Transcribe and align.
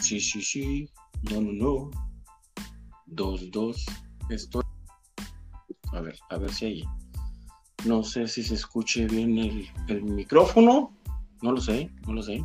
sí, 0.00 0.20
sí, 0.20 0.42
sí, 0.42 0.90
no, 1.30 1.40
no, 1.40 1.52
no. 1.52 1.90
Dos, 3.06 3.50
dos, 3.50 3.86
estoy. 4.30 4.62
A 5.92 6.00
ver, 6.00 6.18
a 6.30 6.38
ver 6.38 6.52
si 6.52 6.66
hay. 6.66 6.84
No 7.84 8.02
sé 8.02 8.26
si 8.26 8.42
se 8.42 8.54
escuche 8.54 9.06
bien 9.06 9.38
el, 9.38 9.68
el 9.88 10.02
micrófono. 10.02 10.92
No 11.42 11.52
lo 11.52 11.60
sé, 11.60 11.90
no 12.06 12.14
lo 12.14 12.22
sé. 12.22 12.42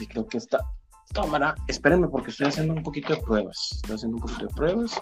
Y 0.00 0.06
creo 0.06 0.26
que 0.26 0.38
esta 0.38 0.58
cámara. 1.12 1.54
Espérenme 1.66 2.08
porque 2.08 2.30
estoy 2.30 2.46
haciendo 2.46 2.74
un 2.74 2.82
poquito 2.82 3.14
de 3.14 3.20
pruebas. 3.22 3.70
Estoy 3.72 3.96
haciendo 3.96 4.16
un 4.16 4.22
poquito 4.22 4.46
de 4.46 4.54
pruebas. 4.54 5.00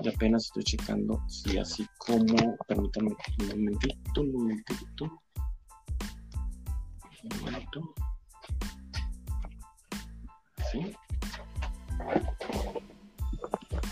Y 0.00 0.08
apenas 0.08 0.46
estoy 0.46 0.64
checando 0.64 1.22
si 1.28 1.58
así 1.58 1.86
como. 1.98 2.56
Permítanme 2.66 3.10
un 3.10 3.48
momentito, 3.48 4.20
un 4.20 4.32
momentito. 4.32 5.04
Un 7.22 7.40
momento. 7.40 7.94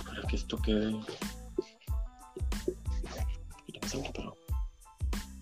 Para 0.06 0.22
que 0.28 0.36
esto 0.36 0.56
quede. 0.58 0.98
Pero 3.92 4.36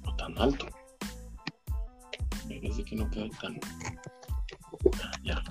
no 0.04 0.16
tan 0.16 0.38
alto. 0.38 0.66
Parece 2.48 2.84
que 2.84 2.96
no 2.96 3.10
queda 3.10 3.28
tan. 3.40 3.60
Ya. 5.22 5.42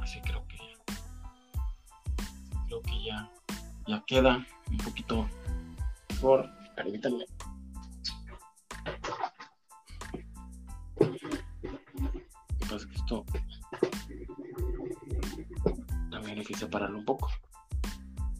Así 0.00 0.20
creo 0.20 0.46
que 0.46 0.56
ya. 0.56 0.78
Creo 2.66 2.82
que 2.82 3.04
ya. 3.04 3.30
Ya 3.86 4.04
queda 4.06 4.46
un 4.70 4.78
poquito 4.78 5.28
mejor. 6.10 6.48
Permítanme. 6.76 7.26
También 16.10 16.38
hay 16.38 16.44
que 16.44 16.54
separarlo 16.54 16.98
un 16.98 17.04
poco. 17.04 17.30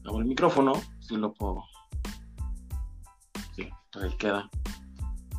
Hago 0.04 0.18
el 0.18 0.26
micrófono, 0.26 0.72
si 1.00 1.16
lo 1.16 1.32
puedo. 1.32 1.64
Sí, 3.54 3.68
todavía 3.90 4.16
queda. 4.18 4.50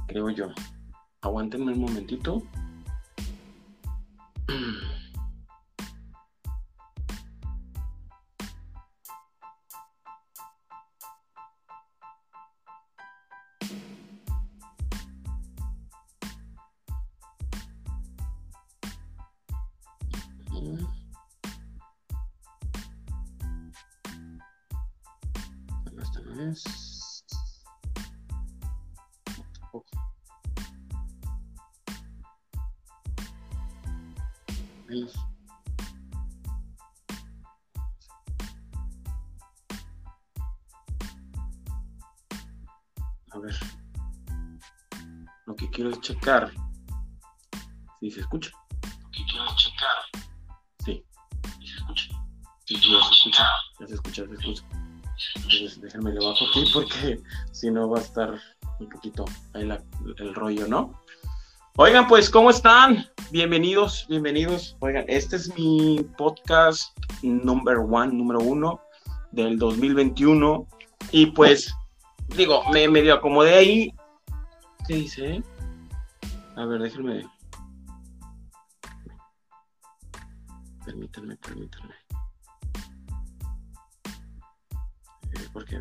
Creo 0.08 0.30
yo. 0.30 0.48
Aguántenme 1.22 1.74
un 1.74 1.82
momentito. 1.82 2.44
Esta 26.02 26.22
no 26.22 26.52
es. 26.52 26.64
Tampoco. 29.60 29.88
A 43.32 43.40
ver. 43.40 43.56
Lo 45.46 45.56
que 45.56 45.70
quiero 45.70 45.90
es 45.90 46.00
checar 46.02 46.52
si 48.00 48.12
se 48.12 48.22
escucha. 48.22 48.52
Ya 52.80 53.04
se 53.04 53.14
escucha. 53.14 53.48
Ya 53.80 53.88
se 53.88 53.94
escucha, 53.94 54.24
se. 54.24 54.66
Entonces 55.36 55.82
déjenme 55.82 56.12
le 56.14 56.26
bajo 56.26 56.46
aquí 56.46 56.66
porque 56.74 57.22
si 57.52 57.70
no 57.70 57.90
va 57.90 58.00
a 58.00 58.02
estar 58.02 58.40
un 58.80 58.90
poquito 58.90 59.26
ahí 59.54 59.70
el 60.18 60.36
rollo, 60.36 60.68
¿no? 60.68 61.00
Oigan, 61.78 62.08
pues, 62.08 62.30
¿cómo 62.30 62.52
están? 62.52 63.08
Bienvenidos, 63.32 64.06
bienvenidos. 64.08 64.78
Oigan, 64.80 65.06
este 65.08 65.38
es 65.38 65.58
mi 65.58 66.06
podcast 66.18 66.96
number 67.24 67.78
one, 67.78 68.14
número 68.14 68.40
uno 68.42 68.80
del 69.32 69.58
2021. 69.58 70.68
Y 71.12 71.28
pues, 71.28 71.74
digo, 72.36 72.64
me 72.72 72.88
medio 72.88 73.16
acomodé 73.16 73.56
ahí. 73.56 73.94
¿Qué 74.88 74.96
dice? 74.96 75.44
A 76.56 76.66
ver, 76.66 76.82
déjenme. 76.82 77.28
Permítanme, 80.86 81.38
permítanme. 81.38 82.03
Porque 85.54 85.80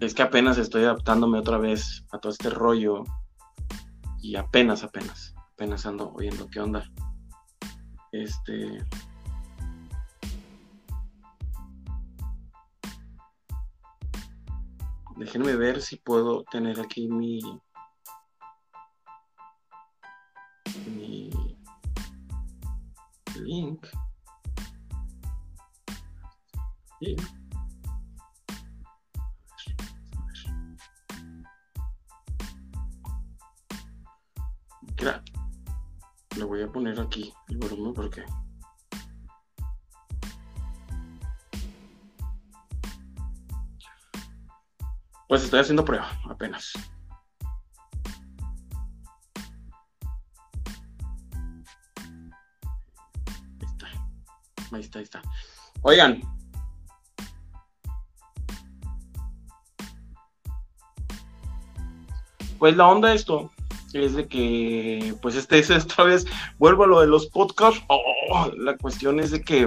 es 0.00 0.14
que 0.14 0.22
apenas 0.22 0.58
estoy 0.58 0.84
adaptándome 0.84 1.38
otra 1.38 1.58
vez 1.58 2.04
a 2.12 2.18
todo 2.18 2.32
este 2.32 2.50
rollo 2.50 3.04
y 4.20 4.36
apenas, 4.36 4.82
apenas, 4.82 5.34
apenas 5.52 5.86
ando 5.86 6.12
oyendo 6.12 6.48
qué 6.50 6.60
onda. 6.60 6.84
Este. 8.12 8.84
Déjenme 15.16 15.56
ver 15.56 15.80
si 15.80 15.96
puedo 15.96 16.44
tener 16.44 16.78
aquí 16.80 17.08
mi. 17.08 17.40
mi 20.94 21.30
link. 23.42 23.86
Sí. 27.00 27.16
Mira, 34.98 35.22
le 36.36 36.44
voy 36.44 36.62
a 36.62 36.72
poner 36.72 36.98
aquí 36.98 37.32
el 37.48 37.58
volumen 37.58 37.92
porque. 37.92 38.24
Pues 45.28 45.42
estoy 45.42 45.60
haciendo 45.60 45.84
prueba, 45.84 46.10
apenas. 46.30 46.72
Ahí 53.60 53.66
está. 53.66 53.86
Ahí 54.72 54.80
está, 54.80 54.98
ahí 54.98 55.04
está. 55.04 55.22
Oigan. 55.82 56.22
Pues 62.58 62.74
la 62.76 62.88
onda 62.88 63.10
de 63.10 63.16
esto 63.16 63.50
es 64.04 64.14
de 64.14 64.28
que, 64.28 65.14
pues 65.22 65.34
este 65.34 65.58
es 65.58 65.70
esta 65.70 66.04
vez, 66.04 66.26
vuelvo 66.58 66.84
a 66.84 66.86
lo 66.86 67.00
de 67.00 67.06
los 67.06 67.26
podcasts, 67.26 67.82
oh, 67.88 68.50
la 68.56 68.76
cuestión 68.76 69.20
es 69.20 69.30
de 69.30 69.42
que 69.42 69.62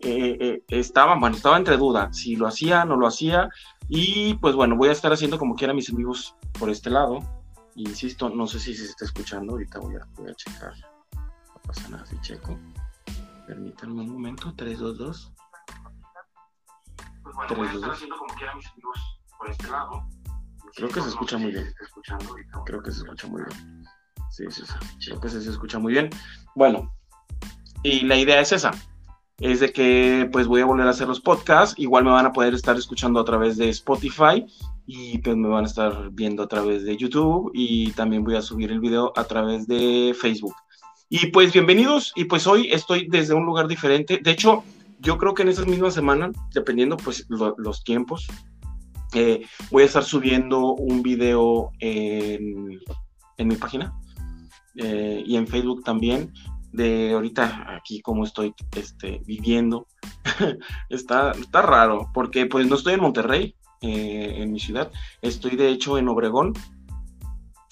eh, 0.00 0.36
eh, 0.40 0.62
estaba, 0.68 1.18
bueno, 1.18 1.36
estaba 1.36 1.56
entre 1.56 1.76
duda, 1.76 2.12
si 2.12 2.36
lo 2.36 2.46
hacía, 2.46 2.84
no 2.84 2.96
lo 2.96 3.06
hacía, 3.06 3.48
y 3.88 4.34
pues 4.34 4.54
bueno, 4.54 4.76
voy 4.76 4.88
a 4.88 4.92
estar 4.92 5.12
haciendo 5.12 5.38
como 5.38 5.54
quiera 5.54 5.74
mis 5.74 5.90
amigos 5.90 6.36
por 6.58 6.70
este 6.70 6.90
lado, 6.90 7.20
insisto, 7.74 8.28
no 8.28 8.46
sé 8.46 8.58
si 8.58 8.74
se 8.74 8.84
está 8.84 9.04
escuchando, 9.04 9.52
ahorita 9.52 9.78
voy 9.80 9.96
a, 9.96 10.06
voy 10.16 10.30
a 10.30 10.34
checar, 10.34 10.72
no 11.14 11.60
pasa 11.66 11.88
nada 11.88 12.06
si 12.06 12.20
checo, 12.20 12.58
permítanme 13.46 14.02
un 14.02 14.12
momento, 14.12 14.54
322. 14.54 15.32
Pues 17.22 17.34
bueno, 17.34 17.56
voy 17.56 17.66
a 17.66 17.72
estar 17.72 17.90
haciendo 17.90 18.16
como 18.16 18.34
quiera 18.34 18.54
mis 18.54 18.66
amigos 18.68 19.20
por 19.36 19.50
este 19.50 19.68
lado. 19.68 20.06
Creo 20.76 20.90
que 20.90 21.00
se 21.00 21.08
escucha 21.08 21.38
muy 21.38 21.52
bien. 21.52 21.66
Creo 22.66 22.82
que 22.82 22.92
se 22.92 22.98
escucha 22.98 23.26
muy 23.28 23.42
bien. 23.42 23.84
Sí, 24.30 24.44
sí, 24.50 24.62
sí. 24.66 25.08
Creo 25.10 25.20
que 25.20 25.28
se, 25.30 25.38
escucha 25.38 25.78
muy 25.78 25.94
bien. 25.94 26.10
Bueno, 26.54 26.92
y 27.82 28.00
la 28.02 28.16
idea 28.16 28.40
es 28.40 28.52
esa. 28.52 28.72
Es 29.38 29.60
de 29.60 29.72
que 29.72 30.28
pues 30.30 30.46
voy 30.46 30.60
a 30.60 30.66
volver 30.66 30.86
a 30.86 30.90
hacer 30.90 31.08
los 31.08 31.20
podcasts. 31.20 31.74
Igual 31.78 32.04
me 32.04 32.10
van 32.10 32.26
a 32.26 32.32
poder 32.32 32.52
estar 32.54 32.76
escuchando 32.76 33.18
a 33.20 33.24
través 33.24 33.56
de 33.56 33.70
Spotify 33.70 34.44
y 34.86 35.16
pues 35.18 35.34
me 35.36 35.48
van 35.48 35.64
a 35.64 35.66
estar 35.66 36.10
viendo 36.12 36.42
a 36.42 36.48
través 36.48 36.84
de 36.84 36.96
YouTube 36.96 37.50
y 37.54 37.92
también 37.92 38.22
voy 38.22 38.36
a 38.36 38.42
subir 38.42 38.70
el 38.70 38.80
video 38.80 39.12
a 39.16 39.24
través 39.24 39.66
de 39.66 40.14
Facebook. 40.18 40.54
Y 41.08 41.28
pues 41.28 41.52
bienvenidos 41.54 42.12
y 42.16 42.24
pues 42.24 42.46
hoy 42.46 42.68
estoy 42.70 43.06
desde 43.08 43.32
un 43.32 43.46
lugar 43.46 43.66
diferente. 43.66 44.20
De 44.22 44.30
hecho, 44.30 44.62
yo 45.00 45.16
creo 45.16 45.32
que 45.34 45.42
en 45.42 45.48
esas 45.48 45.66
mismas 45.66 45.94
semanas, 45.94 46.32
dependiendo 46.52 46.96
pues 46.98 47.24
lo- 47.28 47.54
los 47.58 47.82
tiempos, 47.84 48.26
eh, 49.14 49.46
voy 49.70 49.82
a 49.82 49.86
estar 49.86 50.04
subiendo 50.04 50.74
un 50.74 51.02
video 51.02 51.70
en, 51.78 52.80
en 53.36 53.48
mi 53.48 53.56
página 53.56 53.94
eh, 54.76 55.22
y 55.24 55.36
en 55.36 55.46
Facebook 55.46 55.82
también 55.84 56.32
de 56.72 57.12
ahorita 57.12 57.74
aquí 57.74 58.00
como 58.02 58.24
estoy 58.24 58.54
este, 58.76 59.22
viviendo. 59.24 59.86
está, 60.90 61.32
está 61.32 61.62
raro 61.62 62.10
porque 62.12 62.46
pues 62.46 62.66
no 62.66 62.76
estoy 62.76 62.94
en 62.94 63.00
Monterrey, 63.00 63.56
eh, 63.80 64.34
en 64.38 64.52
mi 64.52 64.60
ciudad, 64.60 64.90
estoy 65.22 65.56
de 65.56 65.68
hecho 65.68 65.98
en 65.98 66.08
Obregón, 66.08 66.52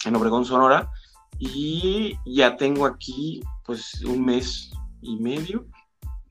en 0.05 0.15
Obregón, 0.15 0.45
Sonora, 0.45 0.89
y 1.37 2.17
ya 2.25 2.55
tengo 2.57 2.85
aquí 2.85 3.41
pues 3.65 4.03
un 4.03 4.25
mes 4.25 4.71
y 5.01 5.17
medio, 5.17 5.67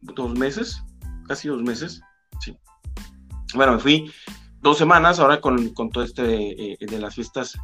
dos 0.01 0.37
meses, 0.37 0.83
casi 1.29 1.49
dos 1.49 1.63
meses, 1.63 2.01
sí. 2.41 2.57
Bueno, 3.55 3.75
me 3.75 3.79
fui 3.79 4.11
dos 4.65 4.79
semanas 4.79 5.21
ahora 5.21 5.41
con, 5.41 5.73
todo 5.93 6.03
este 6.03 6.73
eh, 6.73 6.79
de 6.81 6.99
las 6.99 7.15
fiestas 7.15 7.57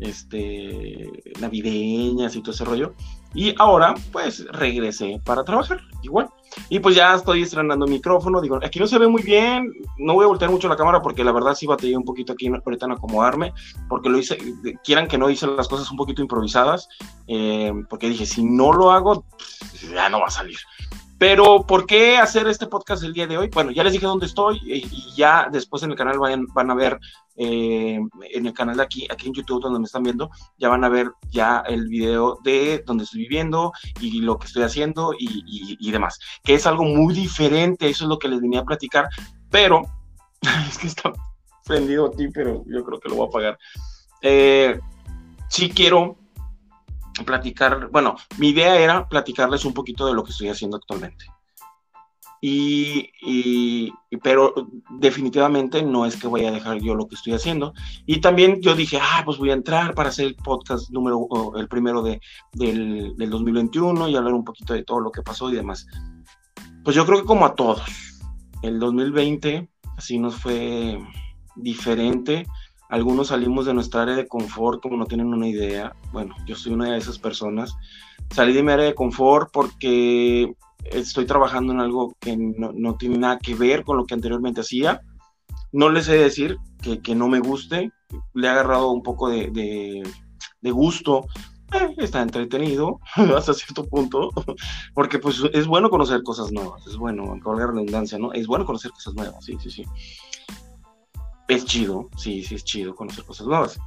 este, 0.00 1.08
navideñas 1.40 2.34
y 2.34 2.42
todo 2.42 2.52
ese 2.52 2.64
rollo. 2.64 2.94
Y 3.32 3.54
ahora, 3.58 3.94
pues, 4.10 4.44
regresé 4.46 5.20
para 5.24 5.44
trabajar, 5.44 5.80
igual. 6.02 6.28
Y 6.68 6.80
pues 6.80 6.96
ya 6.96 7.14
estoy 7.14 7.42
estrenando 7.42 7.86
micrófono. 7.86 8.40
Digo, 8.40 8.58
aquí 8.60 8.80
no 8.80 8.88
se 8.88 8.98
ve 8.98 9.06
muy 9.06 9.22
bien. 9.22 9.72
No 9.98 10.14
voy 10.14 10.24
a 10.24 10.28
voltear 10.28 10.50
mucho 10.50 10.68
la 10.68 10.76
cámara 10.76 11.00
porque 11.00 11.22
la 11.22 11.30
verdad 11.30 11.54
sí 11.54 11.64
batallé 11.64 11.96
un 11.96 12.04
poquito 12.04 12.32
aquí 12.32 12.48
ahorita 12.48 12.86
en 12.86 12.92
acomodarme. 12.92 13.52
Porque 13.88 14.08
lo 14.08 14.18
hice, 14.18 14.36
quieran 14.82 15.06
que 15.06 15.16
no 15.16 15.30
hice 15.30 15.46
las 15.46 15.68
cosas 15.68 15.88
un 15.92 15.96
poquito 15.96 16.22
improvisadas. 16.22 16.88
Eh, 17.28 17.72
porque 17.88 18.08
dije, 18.08 18.26
si 18.26 18.42
no 18.42 18.72
lo 18.72 18.90
hago, 18.90 19.24
ya 19.92 20.08
no 20.08 20.18
va 20.18 20.26
a 20.26 20.30
salir. 20.30 20.58
Pero, 21.20 21.66
¿por 21.66 21.84
qué 21.84 22.16
hacer 22.16 22.48
este 22.48 22.66
podcast 22.66 23.04
el 23.04 23.12
día 23.12 23.26
de 23.26 23.36
hoy? 23.36 23.50
Bueno, 23.52 23.72
ya 23.72 23.84
les 23.84 23.92
dije 23.92 24.06
dónde 24.06 24.24
estoy 24.24 24.58
y 24.64 25.14
ya 25.14 25.50
después 25.52 25.82
en 25.82 25.90
el 25.90 25.96
canal 25.96 26.18
van, 26.18 26.70
a 26.70 26.74
ver, 26.74 26.98
eh, 27.36 28.00
en 28.32 28.46
el 28.46 28.54
canal 28.54 28.78
de 28.78 28.82
aquí, 28.82 29.06
aquí 29.10 29.26
en 29.26 29.34
YouTube 29.34 29.60
donde 29.60 29.80
me 29.80 29.84
están 29.84 30.02
viendo, 30.02 30.30
ya 30.56 30.70
van 30.70 30.82
a 30.82 30.88
ver 30.88 31.12
ya 31.30 31.62
el 31.68 31.88
video 31.88 32.38
de 32.42 32.82
donde 32.86 33.04
estoy 33.04 33.20
viviendo 33.20 33.70
y 34.00 34.22
lo 34.22 34.38
que 34.38 34.46
estoy 34.46 34.62
haciendo 34.62 35.12
y, 35.18 35.90
demás, 35.90 36.18
que 36.42 36.54
es 36.54 36.66
algo 36.66 36.84
muy 36.84 37.12
diferente, 37.12 37.90
eso 37.90 38.04
es 38.04 38.08
lo 38.08 38.18
que 38.18 38.28
les 38.28 38.40
venía 38.40 38.60
a 38.60 38.64
platicar, 38.64 39.10
pero 39.50 39.82
es 40.70 40.78
que 40.78 40.86
está 40.86 41.12
prendido 41.66 42.06
aquí, 42.06 42.28
pero 42.28 42.64
yo 42.66 42.82
creo 42.82 42.98
que 42.98 43.10
lo 43.10 43.16
voy 43.16 43.26
a 43.26 43.28
apagar. 43.28 43.58
Eh, 44.22 44.80
sí 45.50 45.68
quiero 45.68 46.16
platicar, 47.24 47.88
bueno, 47.90 48.16
mi 48.38 48.50
idea 48.50 48.76
era 48.76 49.08
platicarles 49.08 49.64
un 49.64 49.74
poquito 49.74 50.06
de 50.06 50.14
lo 50.14 50.24
que 50.24 50.32
estoy 50.32 50.48
haciendo 50.48 50.76
actualmente. 50.76 51.26
Y, 52.42 53.92
pero 54.22 54.54
definitivamente 54.98 55.82
no 55.82 56.06
es 56.06 56.16
que 56.16 56.26
voy 56.26 56.46
a 56.46 56.50
dejar 56.50 56.80
yo 56.80 56.94
lo 56.94 57.06
que 57.06 57.14
estoy 57.14 57.34
haciendo. 57.34 57.74
Y 58.06 58.20
también 58.20 58.62
yo 58.62 58.74
dije, 58.74 58.98
ah, 59.00 59.22
pues 59.24 59.36
voy 59.36 59.50
a 59.50 59.54
entrar 59.54 59.94
para 59.94 60.08
hacer 60.08 60.26
el 60.26 60.36
podcast 60.36 60.90
número, 60.90 61.28
el 61.56 61.68
primero 61.68 62.02
de, 62.02 62.20
del, 62.54 63.14
del 63.16 63.30
2021 63.30 64.08
y 64.08 64.16
hablar 64.16 64.32
un 64.32 64.44
poquito 64.44 64.72
de 64.72 64.84
todo 64.84 65.00
lo 65.00 65.12
que 65.12 65.22
pasó 65.22 65.50
y 65.50 65.56
demás. 65.56 65.86
Pues 66.82 66.96
yo 66.96 67.04
creo 67.04 67.20
que 67.20 67.26
como 67.26 67.44
a 67.44 67.54
todos, 67.54 67.82
el 68.62 68.78
2020 68.78 69.68
así 69.98 70.18
nos 70.18 70.34
fue 70.34 70.98
diferente 71.56 72.46
algunos 72.90 73.28
salimos 73.28 73.66
de 73.66 73.74
nuestra 73.74 74.02
área 74.02 74.16
de 74.16 74.26
confort 74.26 74.82
como 74.82 74.96
no 74.96 75.06
tienen 75.06 75.32
una 75.32 75.46
idea. 75.46 75.94
Bueno, 76.12 76.34
yo 76.44 76.56
soy 76.56 76.72
una 76.72 76.90
de 76.90 76.98
esas 76.98 77.18
personas. 77.18 77.76
Salí 78.30 78.52
de 78.52 78.64
mi 78.64 78.72
área 78.72 78.86
de 78.86 78.94
confort 78.94 79.50
porque 79.52 80.52
estoy 80.84 81.24
trabajando 81.24 81.72
en 81.72 81.80
algo 81.80 82.16
que 82.18 82.36
no, 82.36 82.96
tiene 82.96 83.18
nada 83.18 83.38
que 83.38 83.54
ver 83.54 83.84
con 83.84 83.96
lo 83.96 84.06
que 84.06 84.14
anteriormente 84.14 84.62
hacía. 84.62 85.00
No 85.72 85.88
les 85.88 86.06
sé 86.06 86.16
decir 86.16 86.58
que, 87.02 87.14
no 87.14 87.28
me 87.28 87.38
guste. 87.38 87.92
Le 88.34 88.46
he 88.48 88.50
agarrado 88.50 88.90
un 88.90 89.04
poco 89.04 89.28
de, 89.28 90.02
gusto. 90.64 91.26
Eh, 91.72 91.94
está 91.98 92.22
entretenido 92.22 92.98
hasta 93.36 93.54
cierto 93.54 93.86
punto, 93.86 94.30
porque 94.94 95.20
pues 95.20 95.40
es 95.52 95.68
bueno 95.68 95.88
conocer 95.88 96.24
cosas 96.24 96.50
nuevas, 96.50 96.84
es 96.88 96.96
bueno, 96.96 97.38
con 97.40 97.60
la 97.60 97.68
redundancia, 97.68 98.18
¿no? 98.18 98.32
Es 98.32 98.48
bueno 98.48 98.66
conocer 98.66 98.90
cosas 98.90 99.14
nuevas, 99.14 99.44
sí, 99.44 99.56
sí, 99.60 99.70
sí 99.70 99.84
es 101.50 101.64
chido, 101.64 102.08
sí, 102.16 102.44
sí 102.44 102.54
es 102.54 102.64
chido 102.64 102.94
conocer 102.94 103.24
cosas 103.24 103.46
nuevas. 103.46 103.78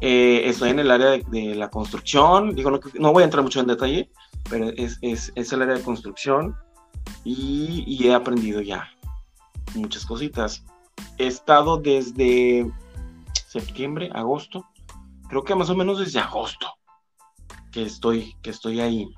Eh, 0.00 0.42
estoy 0.48 0.70
en 0.70 0.80
el 0.80 0.90
área 0.90 1.10
de, 1.10 1.54
la 1.54 1.70
construcción, 1.70 2.54
digo, 2.54 2.80
no, 2.98 3.12
voy 3.12 3.22
a 3.22 3.24
entrar 3.24 3.42
mucho 3.42 3.60
en 3.60 3.68
detalle, 3.68 4.10
pero 4.50 4.68
es, 4.76 5.00
el 5.02 5.62
área 5.62 5.76
de 5.76 5.82
construcción 5.82 6.56
y, 7.22 8.04
he 8.04 8.12
aprendido 8.12 8.60
ya 8.60 8.90
muchas 9.74 10.04
cositas. 10.04 10.64
He 11.18 11.28
estado 11.28 11.78
desde 11.78 12.70
septiembre, 13.46 14.10
agosto, 14.12 14.66
creo 15.28 15.44
que 15.44 15.54
más 15.54 15.70
o 15.70 15.76
menos 15.76 16.00
desde 16.00 16.18
agosto 16.18 16.66
que 17.70 17.84
estoy, 17.84 18.34
que 18.42 18.50
estoy 18.50 18.80
ahí 18.80 19.08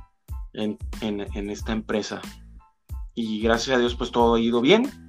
en, 0.52 0.78
en 1.00 1.50
esta 1.50 1.72
empresa. 1.72 2.20
Y 3.14 3.40
gracias 3.40 3.76
a 3.76 3.80
Dios 3.80 3.94
pues 3.94 4.10
todo 4.10 4.34
ha 4.34 4.40
ido 4.40 4.60
bien 4.60 5.05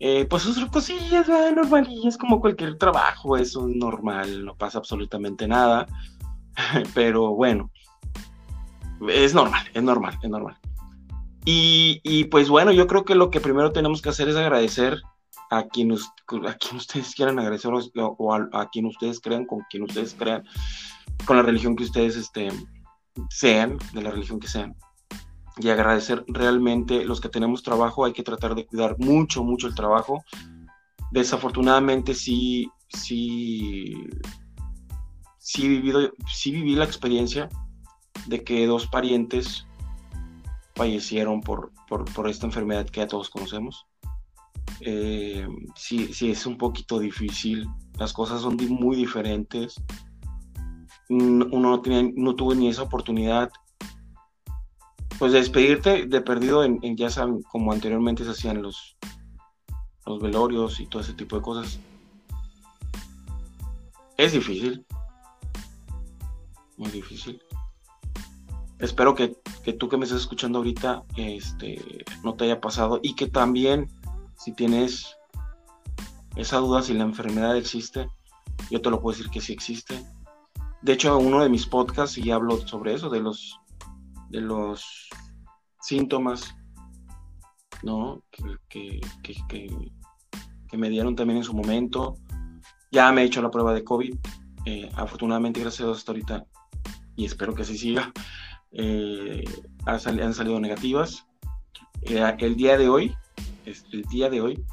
eh, 0.00 0.26
pues 0.28 0.42
sus 0.42 0.64
cosillas, 0.66 1.28
normalillas, 1.54 2.18
como 2.18 2.40
cualquier 2.40 2.76
trabajo, 2.78 3.36
eso 3.36 3.68
es 3.68 3.76
normal, 3.76 4.44
no 4.44 4.56
pasa 4.56 4.78
absolutamente 4.78 5.46
nada, 5.46 5.86
pero 6.94 7.34
bueno, 7.34 7.70
es 9.08 9.34
normal, 9.34 9.66
es 9.72 9.82
normal, 9.82 10.18
es 10.22 10.30
normal. 10.30 10.58
Y, 11.46 12.24
pues 12.30 12.48
bueno, 12.48 12.72
yo 12.72 12.86
creo 12.86 13.04
que 13.04 13.14
lo 13.14 13.30
que 13.30 13.40
primero 13.40 13.70
tenemos 13.70 14.00
que 14.00 14.08
hacer 14.08 14.28
es 14.30 14.36
agradecer 14.36 15.02
a 15.50 15.64
quien, 15.64 15.92
a 15.92 16.54
quien 16.54 16.76
ustedes 16.76 17.14
quieran 17.14 17.38
agradecer 17.38 17.70
o, 17.96 18.34
a, 18.34 18.70
quien 18.70 18.86
ustedes 18.86 19.20
crean, 19.20 19.44
con 19.44 19.60
quien 19.68 19.82
ustedes 19.82 20.14
crean, 20.18 20.42
con 21.26 21.36
la 21.36 21.42
religión 21.42 21.76
que 21.76 21.84
ustedes 21.84 22.16
este, 22.16 22.48
sean, 23.28 23.76
de 23.92 24.02
la 24.02 24.10
religión 24.10 24.40
que 24.40 24.48
sean 24.48 24.74
y 25.58 25.68
agradecer 25.68 26.24
realmente 26.26 27.04
los 27.04 27.20
que 27.20 27.28
tenemos 27.28 27.62
trabajo, 27.62 28.04
hay 28.04 28.12
que 28.12 28.22
tratar 28.22 28.54
de 28.54 28.66
cuidar 28.66 28.96
mucho, 28.98 29.44
mucho 29.44 29.66
el 29.66 29.74
trabajo. 29.74 30.24
Desafortunadamente 31.12 32.14
sí, 32.14 32.68
sí, 32.88 33.94
sí, 35.38 35.68
vivido, 35.68 36.10
sí 36.32 36.50
viví 36.50 36.74
la 36.74 36.84
experiencia 36.84 37.48
de 38.26 38.42
que 38.42 38.66
dos 38.66 38.86
parientes 38.88 39.66
fallecieron 40.74 41.40
por, 41.40 41.70
por, 41.88 42.28
esta 42.28 42.46
enfermedad 42.46 42.86
que 42.86 43.00
ya 43.00 43.06
todos 43.06 43.30
conocemos. 43.30 43.86
Eh, 44.80 45.46
sí, 45.76 46.12
sí, 46.12 46.32
es 46.32 46.46
un 46.46 46.58
poquito 46.58 46.98
difícil, 46.98 47.68
las 47.96 48.12
cosas 48.12 48.40
son 48.40 48.56
muy 48.68 48.96
diferentes. 48.96 49.80
Uno 51.08 51.46
no, 51.46 51.80
tenía, 51.80 52.10
no 52.16 52.34
tuvo 52.34 52.54
ni 52.54 52.68
esa 52.68 52.82
oportunidad 52.82 53.50
pues 55.18 55.32
despedirte 55.32 56.06
de 56.06 56.20
perdido 56.20 56.64
en, 56.64 56.80
ya 56.96 57.10
saben, 57.10 57.42
como 57.42 57.72
anteriormente 57.72 58.24
se 58.24 58.30
hacían 58.30 58.62
los, 58.62 58.96
los 60.06 60.20
velorios 60.20 60.80
y 60.80 60.86
todo 60.86 61.02
ese 61.02 61.14
tipo 61.14 61.36
de 61.36 61.42
cosas. 61.42 61.78
Es 64.16 64.32
difícil. 64.32 64.84
Muy 66.76 66.90
difícil. 66.90 67.40
Espero 68.78 69.14
que, 69.14 69.36
tú 69.78 69.88
que 69.88 69.96
me 69.96 70.04
estás 70.04 70.20
escuchando 70.20 70.58
ahorita 70.58 71.04
este, 71.16 72.04
no 72.22 72.34
te 72.34 72.44
haya 72.44 72.60
pasado 72.60 73.00
y 73.02 73.14
que 73.14 73.28
también 73.28 73.88
si 74.36 74.52
tienes 74.52 75.16
esa 76.36 76.58
duda 76.58 76.82
si 76.82 76.92
la 76.92 77.04
enfermedad 77.04 77.56
existe, 77.56 78.08
yo 78.70 78.82
te 78.82 78.90
lo 78.90 79.00
puedo 79.00 79.16
decir 79.16 79.30
que 79.30 79.40
sí 79.40 79.52
existe. 79.52 80.04
De 80.82 80.92
hecho, 80.92 81.16
uno 81.16 81.42
de 81.42 81.48
mis 81.48 81.66
podcasts 81.66 82.18
y 82.18 82.30
hablo 82.30 82.58
sobre 82.66 82.94
eso, 82.94 83.08
de 83.08 83.20
los 83.20 83.58
de 84.34 84.40
los 84.40 85.08
síntomas 85.80 86.56
¿no? 87.84 88.22
que, 88.68 89.00
me 90.72 90.90
dieron 90.90 91.14
también 91.14 91.38
en 91.38 91.44
su 91.44 91.54
momento. 91.54 92.16
Ya 92.90 93.12
me 93.12 93.22
he 93.22 93.26
hecho 93.26 93.40
la 93.40 93.50
prueba 93.50 93.72
de 93.72 93.84
COVID. 93.84 94.14
Eh, 94.66 94.90
afortunadamente, 94.96 95.60
gracias 95.60 95.82
a 95.82 95.84
Dios, 95.84 95.98
hasta 95.98 96.12
ahorita, 96.12 96.46
y 97.14 97.26
espero 97.26 97.54
que 97.54 97.62
así 97.62 97.78
siga, 97.78 98.12
eh, 98.72 99.44
han, 99.86 100.34
salido 100.34 100.58
negativas. 100.58 101.26
Eh, 102.02 102.34
el 102.38 102.56
día 102.56 102.76
de 102.76 102.88
hoy, 102.88 103.14
el 103.64 104.02
día 104.04 104.30
de 104.30 104.40
hoy 104.40 104.64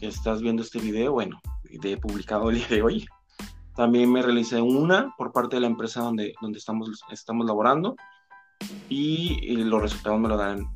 que 0.00 0.08
estás 0.08 0.42
viendo 0.42 0.62
este 0.62 0.80
video, 0.80 1.12
bueno, 1.12 1.40
de 1.70 1.96
publicado 1.98 2.50
el 2.50 2.56
día 2.56 2.68
de 2.68 2.82
hoy, 2.82 3.06
también 3.76 4.10
me 4.10 4.22
realicé 4.22 4.60
una 4.60 5.14
por 5.16 5.32
parte 5.32 5.56
de 5.56 5.60
la 5.60 5.68
empresa 5.68 6.00
donde, 6.00 6.34
donde 6.40 6.58
estamos, 6.58 7.02
estamos 7.10 7.46
laborando 7.46 7.94
y, 8.88 9.56
los 9.56 9.82
resultados 9.82 10.20
me 10.20 10.28
lo 10.28 10.36
dan 10.36 10.66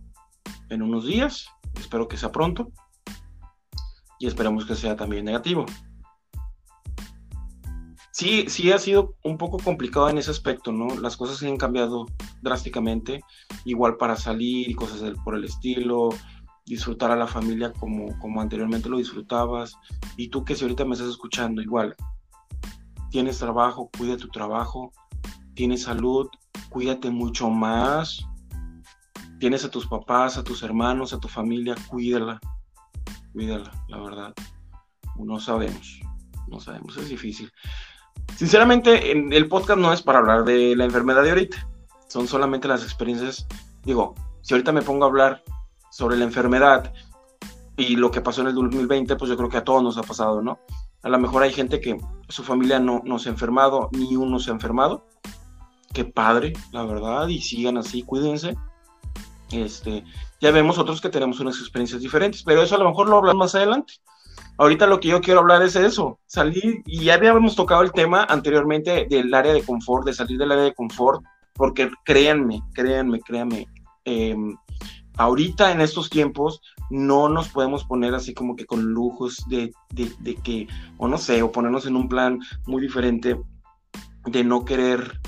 en 0.71 0.83
unos 0.83 1.07
días. 1.07 1.49
Espero 1.79 2.09
que 2.09 2.17
sea 2.17 2.33
pronto 2.33 2.73
y 4.19 4.27
esperamos 4.27 4.67
que 4.67 4.75
sea 4.75 4.97
también 4.97 5.25
negativo. 5.25 5.67
Sí, 8.13 8.47
sí 8.49 8.73
ha 8.73 8.79
sido 8.79 9.15
un 9.23 9.39
poco 9.39 9.59
complicado 9.59 10.09
en 10.09 10.19
ese 10.19 10.33
aspecto, 10.33 10.73
¿no? 10.73 10.89
Las 11.01 11.17
cosas 11.17 11.41
han 11.45 11.57
cambiado 11.57 12.07
drásticamente, 12.43 13.21
igual 13.65 13.97
para 13.97 14.17
salir 14.17 14.75
cosas 14.75 15.13
por 15.25 15.37
el 15.37 15.45
estilo, 15.45 16.09
disfrutar 16.67 17.13
a 17.13 17.17
la 17.17 17.29
familia 17.29 17.73
como, 17.73 18.19
como 18.19 18.41
anteriormente 18.41 18.89
lo 18.89 18.99
disfrutabas. 18.99 19.77
Y 20.17 20.29
tú 20.29 20.45
que 20.45 20.57
si 20.57 20.65
ahorita 20.65 20.85
me 20.85 20.95
estás 20.95 21.11
escuchando, 21.11 21.63
igual, 21.63 21.95
tienes 23.11 23.39
trabajo, 23.39 23.89
cuida 23.97 24.17
tu 24.17 24.29
trabajo, 24.29 24.91
tienes 25.55 25.83
salud, 25.83 26.29
cuídate 26.71 27.11
mucho 27.11 27.51
más. 27.51 28.25
Tienes 29.39 29.65
a 29.65 29.71
tus 29.71 29.87
papás, 29.87 30.37
a 30.37 30.45
tus 30.45 30.63
hermanos, 30.63 31.13
a 31.13 31.21
tu 31.21 31.29
familia, 31.29 31.75
cuídala, 31.89 32.41
cuídala, 33.33 33.71
la 33.89 33.99
verdad. 33.99 34.35
No 35.17 35.39
sabemos, 35.39 36.01
no 36.49 36.61
sabemos, 36.61 36.97
es 36.97 37.09
difícil. 37.09 37.51
Sinceramente, 38.37 39.13
el 39.13 39.49
podcast 39.49 39.79
no 39.79 39.93
es 39.93 40.03
para 40.03 40.19
hablar 40.19 40.45
de 40.45 40.77
la 40.77 40.85
enfermedad 40.85 41.23
de 41.23 41.31
ahorita, 41.31 41.69
son 42.09 42.27
solamente 42.27 42.69
las 42.69 42.83
experiencias, 42.83 43.47
digo, 43.85 44.15
Si 44.43 44.55
ahorita 44.55 44.73
me 44.73 44.83
pongo 44.83 45.05
a 45.05 45.09
hablar 45.09 45.43
sobre 45.91 46.17
la 46.17 46.25
enfermedad 46.25 46.93
y 47.77 47.97
lo 47.97 48.11
que 48.11 48.21
pasó 48.21 48.41
en 48.41 48.49
el 48.49 48.55
2020, 48.55 49.17
pues 49.17 49.29
yo 49.29 49.37
creo 49.37 49.49
que 49.49 49.59
a 49.59 49.65
todos 49.65 49.83
nos 49.83 49.99
ha 49.99 50.03
pasado, 50.03 50.43
¿no? 50.43 50.59
A 51.03 51.09
lo 51.09 51.19
mejor 51.19 51.43
hay 51.43 51.53
gente 51.53 51.81
que 51.81 51.97
su 52.29 52.43
familia 52.43 52.81
no, 52.81 53.03
no 53.05 53.19
se 53.19 53.29
ha 53.29 53.33
enfermado, 53.33 53.89
ni 53.93 54.17
uno 54.17 54.39
se 54.39 54.51
ha 54.51 54.55
enfermado. 54.55 55.07
Qué 55.93 56.05
padre, 56.05 56.53
la 56.73 56.85
verdad, 56.85 57.29
y 57.29 57.41
sigan 57.41 57.79
así, 57.79 58.03
cuídense. 58.03 58.57
Este, 59.51 60.05
ya 60.41 60.51
vemos 60.51 60.79
otros 60.79 61.01
que 61.01 61.09
tenemos 61.09 61.41
unas 61.41 61.59
experiencias 61.59 62.03
diferentes, 62.03 62.43
pero 62.43 62.63
eso 62.63 62.75
a 62.75 62.79
lo 62.79 62.89
mejor 62.89 63.09
lo 63.09 63.17
hablamos 63.17 63.39
más 63.39 63.55
adelante. 63.55 63.95
Ahorita 64.59 64.87
lo 64.87 65.01
que 65.01 65.09
yo 65.09 65.21
quiero 65.21 65.41
hablar 65.41 65.63
es 65.63 65.77
eso, 65.77 66.19
salir, 66.27 66.83
y 66.85 67.05
ya 67.05 67.15
habíamos 67.15 67.57
tocado 67.57 67.83
el 67.83 67.93
tema 67.93 68.25
anteriormente 68.25 69.07
del 69.09 69.33
área 69.33 69.53
de 69.53 69.63
confort, 69.63 70.05
de 70.05 70.13
salir 70.13 70.39
del 70.39 70.53
área 70.53 70.65
de 70.65 70.75
confort, 70.75 71.23
porque 71.55 71.91
créanme, 72.05 72.61
créanme, 72.75 73.21
créanme, 73.21 73.67
em, 74.05 74.57
ahorita 75.17 75.73
en 75.73 75.81
estos 75.81 76.11
tiempos 76.11 76.61
no 76.91 77.29
nos 77.29 77.49
podemos 77.49 77.85
poner 77.85 78.15
así 78.15 78.35
como 78.35 78.57
que 78.57 78.65
con 78.65 78.83
lujos 78.83 79.45
de, 79.49 79.73
de, 79.91 80.35
que, 80.37 80.67
o 80.97 81.09
no 81.09 81.19
sé, 81.19 81.43
o 81.43 81.53
ponernos 81.53 81.87
en 81.87 81.97
un 81.97 82.09
plan 82.09 82.41
muy 82.67 82.81
diferente 82.81 83.39
de 84.25 84.45
no 84.45 84.65
querer 84.65 85.21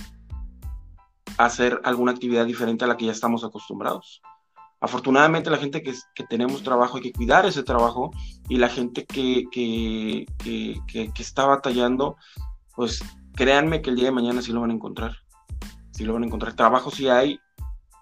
hacer 1.45 1.81
alguna 1.85 2.13
actividad 2.13 2.47
diferente 2.47 2.85
a 2.85 2.89
la 2.89 2.97
que 2.97 3.07
ya 3.07 3.13
estamos 3.13 3.45
acostumbrados. 3.45 4.23
Afortunadamente 4.81 5.51
la 5.51 5.59
gente 5.59 5.83
que, 5.83 5.95
tenemos 6.29 6.63
trabajo 6.63 6.97
hay 6.97 7.03
que 7.03 7.13
cuidar 7.13 7.45
ese 7.45 7.63
trabajo 7.63 8.11
y 8.49 8.57
la 8.57 8.69
gente 8.69 9.05
que, 9.05 9.45
que, 9.53 10.27
que, 10.39 11.13
está 11.19 11.45
batallando, 11.45 12.17
pues 12.75 13.03
créanme 13.35 13.83
que 13.83 13.91
el 13.91 13.97
día 13.97 14.07
de 14.07 14.13
mañana 14.13 14.41
sí 14.41 14.53
lo 14.53 14.61
van 14.61 14.71
a 14.71 14.75
encontrar. 14.75 15.17
Sí 15.91 16.05
lo 16.05 16.15
van 16.15 16.23
a 16.23 16.27
encontrar. 16.27 16.55
Trabajo 16.55 16.91
sí 16.91 17.09
hay, 17.09 17.41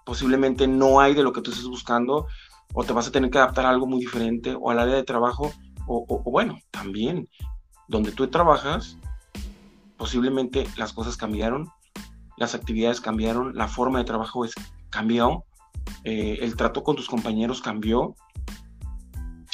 posiblemente 0.05 0.67
no 0.67 1.01
hay 1.01 1.13
de 1.13 1.23
lo 1.23 1.33
que 1.33 1.41
tú 1.41 1.51
estés 1.51 1.67
buscando, 1.67 2.27
o 2.73 2.83
te 2.83 2.93
vas 2.93 3.07
a 3.07 3.11
tener 3.11 3.29
que 3.29 3.39
adaptar 3.39 3.65
a 3.65 3.69
algo 3.71 3.87
muy 3.87 3.99
diferente, 3.99 4.55
o 4.57 4.71
al 4.71 4.79
área 4.79 4.95
de 4.95 5.03
trabajo, 5.03 5.51
o, 5.87 6.21
bueno, 6.31 6.59
también 6.71 7.27
donde 7.87 8.11
tú 8.11 8.27
trabajas, 8.27 8.97
posiblemente 9.97 10.67
las 10.77 10.93
cosas 10.93 11.17
cambiaron, 11.17 11.69
las 12.39 12.55
actividades 12.55 13.01
cambiaron, 13.01 13.55
la 13.55 13.67
forma 13.67 13.99
de 13.99 14.05
trabajo 14.05 14.45
es, 14.45 14.53
cambió, 14.89 15.45
eh, 16.03 16.39
el 16.41 16.55
trato 16.55 16.83
con 16.83 16.95
tus 16.95 17.07
compañeros 17.07 17.61
cambió, 17.61 18.15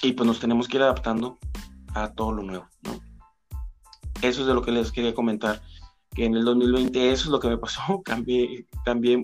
y 0.02 0.14
pues 0.14 0.28
nos 0.28 0.40
tenemos 0.40 0.68
que 0.68 0.78
ir 0.78 0.84
adaptando 0.84 1.38
a 1.94 2.14
todo 2.14 2.32
lo 2.32 2.44
nuevo. 2.44 2.68
Eso 4.22 4.42
es 4.42 4.48
de 4.48 4.54
lo 4.54 4.62
que 4.62 4.72
les 4.72 4.92
quería 4.92 5.14
comentar 5.14 5.62
que 6.16 6.26
en 6.26 6.34
el 6.34 6.46
2020 6.46 7.12
eso 7.12 7.26
es 7.26 7.30
lo 7.30 7.40
que 7.40 7.50
me 7.50 7.58
pasó, 7.58 8.02
cambié, 8.06 8.66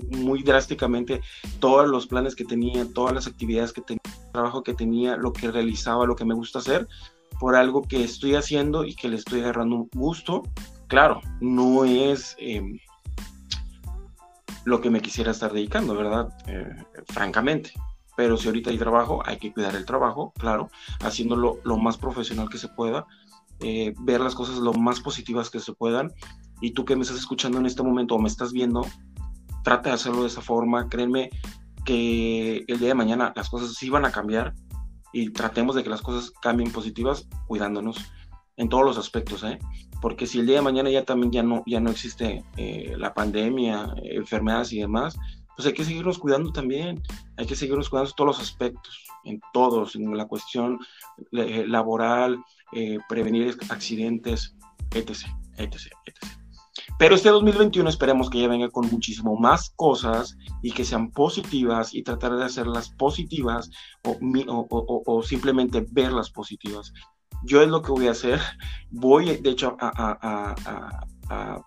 muy 0.10 0.44
drásticamente 0.44 1.22
todos 1.60 1.88
los 1.88 2.06
planes 2.06 2.36
que 2.36 2.46
tenía, 2.46 2.86
todas 2.94 3.14
las 3.14 3.28
actividades 3.28 3.74
que 3.74 3.82
tenía, 3.82 4.02
trabajo 4.34 4.62
que 4.62 4.74
tenía, 4.74 5.16
lo 5.16 5.34
que 5.34 5.50
realizaba, 5.50 6.06
lo 6.06 6.16
que 6.16 6.26
me 6.26 6.36
gusta 6.36 6.60
hacer, 6.60 6.88
por 7.40 7.56
algo 7.56 7.82
que 7.82 8.04
estoy 8.04 8.36
haciendo 8.36 8.84
y 8.84 8.94
que 8.94 9.08
le 9.08 9.16
estoy 9.16 9.40
agarrando 9.40 9.78
un 9.78 9.90
gusto. 9.94 10.44
Claro, 10.88 11.22
no 11.40 11.86
es 11.86 12.36
em, 12.40 12.78
lo 14.66 14.82
que 14.82 14.90
me 14.90 15.02
quisiera 15.02 15.32
estar 15.32 15.54
dedicando, 15.54 15.96
¿verdad? 15.96 16.30
Eh, 16.48 16.76
francamente. 17.08 17.72
Pero 18.16 18.38
si 18.38 18.48
ahorita 18.48 18.70
hay 18.70 18.78
trabajo, 18.78 19.24
hay 19.26 19.38
que 19.38 19.54
cuidar 19.54 19.76
el 19.76 19.86
trabajo, 19.86 20.34
claro, 20.38 20.70
haciéndolo 21.02 21.60
lo 21.64 21.78
más 21.78 21.98
profesional 21.98 22.50
que 22.50 22.58
se 22.58 22.68
pueda, 22.68 23.08
eh, 23.62 23.94
ver 24.00 24.22
las 24.22 24.36
cosas 24.36 24.58
lo 24.58 24.74
más 24.74 25.00
positivas 25.00 25.50
que 25.50 25.60
se 25.60 25.74
puedan 25.74 26.12
y 26.62 26.72
tú 26.72 26.84
que 26.84 26.96
me 26.96 27.04
estás 27.04 27.18
escuchando 27.18 27.60
en 27.60 27.66
este 27.66 27.84
momento 27.84 28.16
o 28.16 28.20
me 28.20 28.28
estás 28.28 28.52
viendo, 28.52 28.86
trata 29.64 29.90
de 29.90 29.96
hacerlo 29.96 30.22
de 30.22 30.28
esa 30.28 30.42
forma. 30.42 30.90
Créeme 30.90 31.30
que 31.86 32.64
el 32.68 32.80
día 32.80 32.90
de 32.90 32.96
mañana 32.96 33.34
las 33.36 33.50
cosas 33.50 33.74
sí 33.74 33.90
van 33.90 34.06
a 34.06 34.12
cambiar 34.12 34.54
y 35.14 35.30
tratemos 35.30 35.76
de 35.76 35.84
que 35.84 35.90
las 35.90 36.02
cosas 36.02 36.32
cambien 36.42 36.72
positivas 36.72 37.28
cuidándonos 37.48 37.98
en 38.62 38.70
todos 38.70 38.86
los 38.86 38.98
aspectos, 39.00 39.44
¿eh? 39.44 39.58
Porque 40.02 40.28
si 40.28 40.40
el 40.40 40.46
día 40.46 40.58
de 40.58 40.62
mañana 40.62 40.90
ya 40.92 41.04
también 41.04 41.32
ya 41.32 41.42
no, 41.42 41.64
ya 41.66 41.80
no 41.80 41.90
existe 41.90 42.44
eh, 42.58 42.94
la 42.96 43.12
pandemia, 43.14 43.92
enfermedades 44.04 44.72
y 44.74 44.80
demás, 44.80 45.18
pues 45.56 45.68
hay 45.68 45.74
que 45.74 45.84
seguirnos 45.84 46.20
cuidando 46.20 46.52
también, 46.52 47.02
hay 47.38 47.48
que 47.48 47.56
seguirnos 47.56 47.90
cuidando 47.90 48.12
en 48.12 48.16
todos 48.16 48.28
los 48.28 48.40
aspectos, 48.40 49.04
en 49.24 49.42
todos, 49.52 49.96
en 49.96 50.16
la 50.16 50.28
cuestión 50.28 50.78
eh, 51.32 51.66
laboral, 51.68 52.38
eh, 52.74 53.00
prevenir 53.10 53.58
accidentes, 53.70 54.56
etc, 54.94 55.28
etc, 55.58 55.92
etc. 56.06 56.42
Pero 57.02 57.16
este 57.16 57.30
2021 57.30 57.90
esperemos 57.90 58.30
que 58.30 58.42
ya 58.42 58.48
venga 58.48 58.70
con 58.70 58.88
muchísimo 58.92 59.36
más 59.36 59.72
cosas 59.76 60.38
y 60.62 60.72
que 60.72 60.86
sean 60.86 61.10
positivas 61.10 61.96
y 61.96 62.04
tratar 62.04 62.36
de 62.36 62.46
hacerlas 62.46 62.92
positivas 62.92 63.72
o, 64.04 65.24
simplemente 65.24 65.84
verlas 65.90 66.30
positivas. 66.30 66.94
Yo 67.44 67.62
es 67.62 67.70
lo 67.70 67.82
que 67.82 67.92
voy 67.92 68.08
a 68.08 68.12
hacer. 68.12 68.40
Voy, 68.90 69.38
de 69.38 69.50
hecho, 69.50 69.78
a, 69.80 70.56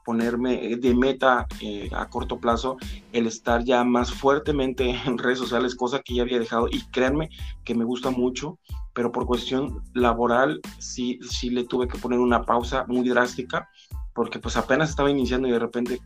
ponerme 0.05 0.77
de 0.77 0.95
meta 0.95 1.47
eh, 1.63 1.89
a 1.95 2.07
corto 2.11 2.39
plazo 2.39 2.77
el 3.13 3.27
estar 3.27 3.65
ya 3.65 3.83
más 3.83 4.13
fuertemente 4.13 4.91
en 5.07 5.17
redes 5.17 5.39
sociales, 5.39 5.75
cosa 5.75 6.01
que 6.01 6.15
ya 6.15 6.23
había 6.23 6.39
dejado 6.39 6.69
y 6.71 6.83
créanme 6.91 7.31
que 7.65 7.75
me 7.75 7.85
gusta 7.85 8.11
mucho, 8.11 8.59
pero 8.93 9.11
por 9.11 9.25
cuestión 9.25 9.83
laboral 9.95 10.61
sí, 10.79 11.19
sí 11.27 11.49
le 11.49 11.65
tuve 11.65 11.89
que 11.89 11.97
poner 11.97 12.19
una 12.19 12.43
pausa 12.43 12.85
muy 12.89 13.09
drástica 13.09 13.71
porque 14.13 14.39
pues 14.39 14.59
apenas 14.59 14.91
estaba 14.91 15.11
iniciando 15.11 15.49
y 15.49 15.53
de 15.53 15.59
repente 15.59 15.99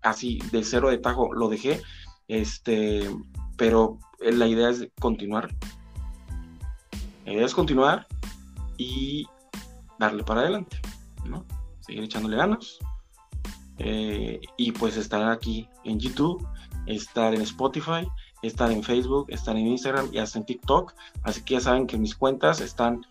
así 0.00 0.38
de 0.50 0.64
cero 0.64 0.88
de 0.88 0.96
tajo 0.96 1.34
lo 1.34 1.50
dejé, 1.50 1.82
este, 2.26 3.06
pero 3.58 3.98
la 4.20 4.46
idea 4.46 4.70
es 4.70 4.88
continuar. 4.98 5.54
La 7.26 7.34
idea 7.34 7.44
es 7.44 7.54
continuar 7.54 8.06
y 8.78 9.26
darle 9.98 10.24
para 10.24 10.40
adelante, 10.40 10.80
¿no? 11.26 11.44
Seguir 11.80 12.04
echándole 12.04 12.36
ganas. 12.36 12.78
Eh, 13.78 14.40
y 14.56 14.72
pues 14.72 14.96
estar 14.96 15.28
aquí 15.30 15.68
en 15.84 16.00
YouTube, 16.00 16.46
estar 16.86 17.34
en 17.34 17.42
Spotify, 17.42 18.08
estar 18.42 18.72
en 18.72 18.82
Facebook, 18.82 19.26
estar 19.28 19.56
en 19.56 19.66
Instagram 19.66 20.08
y 20.12 20.18
hasta 20.18 20.38
en 20.38 20.46
TikTok. 20.46 20.94
Así 21.22 21.42
que 21.42 21.54
ya 21.54 21.60
saben 21.60 21.86
que 21.86 21.98
mis 21.98 22.14
cuentas 22.14 22.60
están 22.60 23.02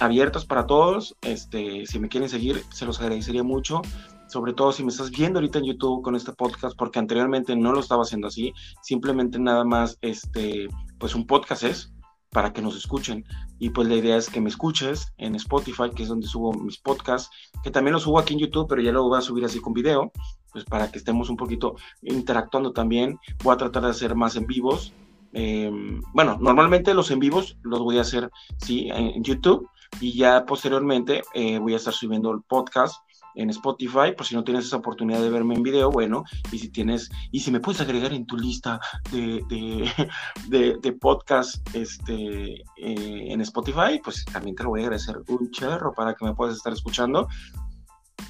abiertos 0.00 0.44
para 0.44 0.66
todos. 0.66 1.16
Este, 1.22 1.86
si 1.86 1.98
me 1.98 2.08
quieren 2.08 2.28
seguir, 2.28 2.62
se 2.70 2.84
los 2.84 3.00
agradecería 3.00 3.42
mucho. 3.42 3.82
Sobre 4.28 4.54
todo 4.54 4.72
si 4.72 4.82
me 4.82 4.88
estás 4.88 5.10
viendo 5.10 5.38
ahorita 5.38 5.58
en 5.58 5.66
YouTube 5.66 6.02
con 6.02 6.16
este 6.16 6.32
podcast, 6.32 6.76
porque 6.76 6.98
anteriormente 6.98 7.54
no 7.54 7.72
lo 7.72 7.80
estaba 7.80 8.02
haciendo 8.02 8.28
así. 8.28 8.52
Simplemente 8.82 9.38
nada 9.38 9.64
más, 9.64 9.98
este, 10.00 10.68
pues 10.98 11.14
un 11.14 11.26
podcast 11.26 11.64
es 11.64 11.92
para 12.32 12.52
que 12.52 12.62
nos 12.62 12.76
escuchen. 12.76 13.24
Y 13.58 13.70
pues 13.70 13.86
la 13.88 13.94
idea 13.94 14.16
es 14.16 14.28
que 14.28 14.40
me 14.40 14.48
escuches 14.48 15.12
en 15.18 15.34
Spotify, 15.36 15.90
que 15.94 16.02
es 16.02 16.08
donde 16.08 16.26
subo 16.26 16.52
mis 16.52 16.78
podcasts, 16.78 17.30
que 17.62 17.70
también 17.70 17.92
los 17.92 18.02
subo 18.02 18.18
aquí 18.18 18.34
en 18.34 18.40
YouTube, 18.40 18.66
pero 18.68 18.82
ya 18.82 18.90
lo 18.90 19.04
voy 19.04 19.18
a 19.18 19.22
subir 19.22 19.44
así 19.44 19.60
con 19.60 19.72
video, 19.72 20.10
pues 20.50 20.64
para 20.64 20.90
que 20.90 20.98
estemos 20.98 21.30
un 21.30 21.36
poquito 21.36 21.76
interactuando 22.02 22.72
también. 22.72 23.18
Voy 23.44 23.54
a 23.54 23.58
tratar 23.58 23.84
de 23.84 23.90
hacer 23.90 24.14
más 24.14 24.34
en 24.36 24.46
vivos. 24.46 24.92
Em, 25.34 26.02
bueno, 26.12 26.38
normalmente 26.40 26.94
los 26.94 27.10
en 27.10 27.20
vivos 27.20 27.56
los 27.62 27.80
voy 27.80 27.98
a 27.98 28.02
hacer, 28.02 28.30
sí, 28.58 28.88
en 28.90 29.22
YouTube, 29.22 29.68
y 30.00 30.16
ya 30.16 30.44
posteriormente 30.44 31.22
eh, 31.34 31.58
voy 31.58 31.74
a 31.74 31.76
estar 31.76 31.92
subiendo 31.92 32.30
el 32.32 32.42
podcast 32.42 32.96
en 33.34 33.50
Spotify, 33.50 34.12
por 34.16 34.26
si 34.26 34.34
no 34.34 34.44
tienes 34.44 34.66
esa 34.66 34.76
oportunidad 34.76 35.20
de 35.20 35.30
verme 35.30 35.54
en 35.54 35.62
video, 35.62 35.90
bueno, 35.90 36.24
y 36.50 36.58
si 36.58 36.68
tienes, 36.68 37.10
y 37.30 37.40
si 37.40 37.50
me 37.50 37.60
puedes 37.60 37.80
agregar 37.80 38.12
en 38.12 38.26
tu 38.26 38.36
lista 38.36 38.80
de, 39.10 39.42
de, 39.48 40.78
de, 40.80 40.92
podcast 40.92 41.56
este, 41.74 42.54
eh, 42.54 42.62
en 42.76 43.40
Spotify, 43.40 44.00
pues 44.02 44.24
también 44.26 44.56
te 44.56 44.62
lo 44.62 44.70
voy 44.70 44.80
a 44.80 44.84
agradecer 44.84 45.16
un 45.28 45.50
cherro 45.50 45.92
para 45.94 46.14
que 46.14 46.24
me 46.24 46.34
puedas 46.34 46.56
estar 46.56 46.72
escuchando. 46.72 47.28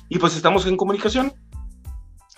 Y 0.09 0.19
pues 0.19 0.37
estamos 0.37 0.67
en 0.67 0.77
comunicación. 0.77 1.33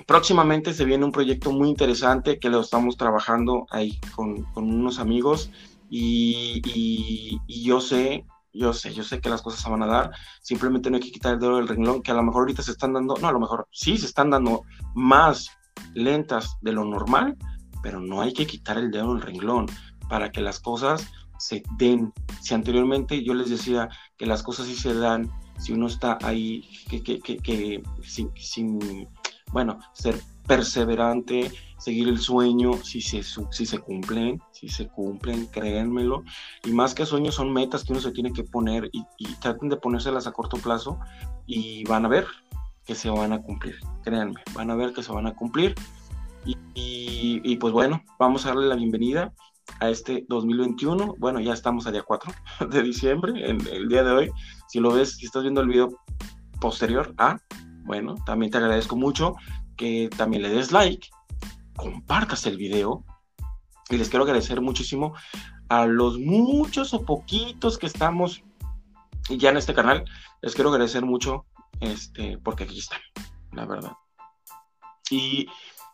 Próximamente 0.06 0.74
se 0.74 0.84
viene 0.84 1.04
un 1.04 1.12
proyecto 1.12 1.52
muy 1.52 1.68
interesante 1.68 2.38
que 2.38 2.48
lo 2.48 2.60
estamos 2.60 2.96
trabajando 2.96 3.66
ahí 3.70 3.98
con, 4.14 4.42
con 4.52 4.64
unos 4.64 4.98
amigos 4.98 5.50
y, 5.88 6.60
y 7.46 7.62
yo 7.62 7.80
sé 7.80 8.24
yo 8.54 8.72
sé, 8.72 8.94
yo 8.94 9.02
sé 9.02 9.20
que 9.20 9.28
las 9.28 9.42
cosas 9.42 9.60
se 9.60 9.68
van 9.68 9.82
a 9.82 9.86
dar, 9.86 10.12
simplemente 10.40 10.88
no 10.88 10.96
hay 10.96 11.02
que 11.02 11.10
quitar 11.10 11.34
el 11.34 11.40
dedo 11.40 11.56
del 11.56 11.68
renglón, 11.68 12.02
que 12.02 12.12
a 12.12 12.14
lo 12.14 12.22
mejor 12.22 12.42
ahorita 12.42 12.62
se 12.62 12.70
están 12.70 12.92
dando, 12.92 13.16
no, 13.16 13.28
a 13.28 13.32
lo 13.32 13.40
mejor 13.40 13.68
sí 13.72 13.98
se 13.98 14.06
están 14.06 14.30
dando 14.30 14.62
más 14.94 15.50
lentas 15.94 16.56
de 16.62 16.72
lo 16.72 16.84
normal, 16.84 17.36
pero 17.82 18.00
no 18.00 18.22
hay 18.22 18.32
que 18.32 18.46
quitar 18.46 18.78
el 18.78 18.90
dedo 18.90 19.12
del 19.12 19.22
renglón 19.22 19.66
para 20.08 20.30
que 20.30 20.40
las 20.40 20.60
cosas 20.60 21.06
se 21.38 21.62
den. 21.76 22.12
Si 22.40 22.54
anteriormente 22.54 23.22
yo 23.22 23.34
les 23.34 23.50
decía 23.50 23.88
que 24.16 24.26
las 24.26 24.42
cosas 24.42 24.66
sí 24.66 24.74
se 24.74 24.94
dan, 24.94 25.30
si 25.58 25.72
uno 25.72 25.86
está 25.86 26.18
ahí, 26.22 26.68
que, 26.88 27.02
que, 27.02 27.18
que, 27.20 27.36
que 27.38 27.82
sin, 28.02 28.30
sin, 28.36 29.08
bueno, 29.54 29.78
ser 29.92 30.20
perseverante, 30.48 31.48
seguir 31.78 32.08
el 32.08 32.18
sueño, 32.18 32.72
si 32.82 33.00
se, 33.00 33.22
si 33.22 33.66
se 33.66 33.78
cumplen, 33.78 34.42
si 34.50 34.68
se 34.68 34.88
cumplen, 34.88 35.46
créanmelo. 35.46 36.24
Y 36.64 36.72
más 36.72 36.92
que 36.92 37.06
sueños 37.06 37.36
son 37.36 37.52
metas 37.52 37.84
que 37.84 37.92
uno 37.92 38.02
se 38.02 38.10
tiene 38.10 38.32
que 38.32 38.42
poner 38.42 38.90
y, 38.92 39.04
traten 39.40 39.68
de 39.68 39.76
ponérselas 39.76 40.26
a 40.26 40.32
corto 40.32 40.56
plazo 40.56 40.98
y 41.46 41.84
van 41.84 42.04
a 42.04 42.08
ver 42.08 42.26
que 42.84 42.96
se 42.96 43.08
van 43.10 43.32
a 43.32 43.40
cumplir, 43.40 43.76
créanme, 44.02 44.42
van 44.54 44.72
a 44.72 44.74
ver 44.74 44.92
que 44.92 45.04
se 45.04 45.12
van 45.12 45.28
a 45.28 45.34
cumplir. 45.34 45.76
Y, 46.74 47.56
pues 47.58 47.72
bueno, 47.72 48.02
vamos 48.18 48.44
a 48.44 48.48
darle 48.48 48.66
la 48.66 48.74
bienvenida 48.74 49.32
a 49.78 49.88
este 49.88 50.26
2021. 50.28 51.14
Bueno, 51.16 51.38
ya 51.38 51.52
estamos 51.52 51.86
a 51.86 51.92
día 51.92 52.02
4 52.02 52.32
de 52.70 52.82
diciembre, 52.82 53.48
en 53.48 53.64
el 53.68 53.88
día 53.88 54.02
de 54.02 54.10
hoy. 54.10 54.30
Si 54.66 54.80
lo 54.80 54.92
ves, 54.92 55.16
si 55.16 55.26
estás 55.26 55.42
viendo 55.42 55.60
el 55.60 55.68
video 55.68 55.90
posterior 56.60 57.14
a, 57.18 57.38
bueno, 57.84 58.16
también 58.26 58.50
te 58.50 58.58
agradezco 58.58 58.96
mucho 58.96 59.34
que 59.76 60.08
también 60.16 60.42
le 60.42 60.48
des 60.48 60.72
like, 60.72 61.08
compartas 61.76 62.46
el 62.46 62.56
video 62.56 63.04
y 63.90 63.96
les 63.96 64.08
quiero 64.08 64.24
agradecer 64.24 64.60
muchísimo 64.60 65.14
a 65.68 65.86
los 65.86 66.18
muchos 66.18 66.94
o 66.94 67.04
poquitos 67.04 67.78
que 67.78 67.86
estamos 67.86 68.42
ya 69.28 69.50
en 69.50 69.56
este 69.56 69.74
canal. 69.74 70.04
Les 70.42 70.54
quiero 70.54 70.70
agradecer 70.70 71.04
mucho 71.04 71.46
este, 71.80 72.38
porque 72.38 72.64
aquí 72.64 72.78
están, 72.78 73.00
la 73.52 73.66
verdad. 73.66 73.92
Y 75.10 75.46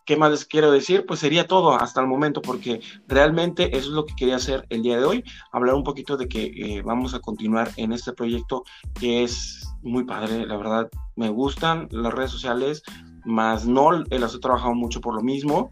¿Qué 0.04 0.16
más 0.16 0.30
les 0.30 0.44
quiero 0.44 0.70
decir? 0.70 1.04
Pues 1.06 1.20
sería 1.20 1.46
todo 1.46 1.74
hasta 1.74 2.00
el 2.00 2.06
momento, 2.06 2.42
porque 2.42 2.80
realmente 3.06 3.76
eso 3.76 3.88
es 3.88 3.94
lo 3.94 4.06
que 4.06 4.14
quería 4.14 4.36
hacer 4.36 4.66
el 4.70 4.82
día 4.82 4.98
de 4.98 5.04
hoy, 5.04 5.24
hablar 5.52 5.74
un 5.74 5.84
poquito 5.84 6.16
de 6.16 6.28
que 6.28 6.44
eh, 6.44 6.82
vamos 6.82 7.14
a 7.14 7.20
continuar 7.20 7.70
en 7.76 7.92
este 7.92 8.12
proyecto 8.12 8.64
que 8.98 9.22
es 9.22 9.68
muy 9.82 10.04
padre, 10.04 10.46
la 10.46 10.56
verdad, 10.56 10.90
me 11.16 11.28
gustan 11.28 11.88
las 11.90 12.12
redes 12.12 12.30
sociales, 12.30 12.82
más 13.24 13.66
no 13.66 13.92
las 13.92 14.34
he 14.34 14.38
trabajado 14.38 14.74
mucho 14.74 15.00
por 15.00 15.14
lo 15.14 15.22
mismo, 15.22 15.70